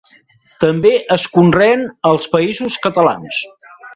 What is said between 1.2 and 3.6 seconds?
conreen als Països Catalans.